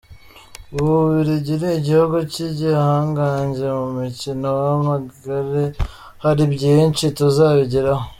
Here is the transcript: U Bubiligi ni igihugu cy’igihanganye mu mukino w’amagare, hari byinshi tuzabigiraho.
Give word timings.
U 0.75 0.77
Bubiligi 0.87 1.53
ni 1.61 1.69
igihugu 1.79 2.17
cy’igihanganye 2.31 3.67
mu 3.77 3.87
mukino 3.97 4.47
w’amagare, 4.61 5.63
hari 6.23 6.43
byinshi 6.53 7.03
tuzabigiraho. 7.17 8.03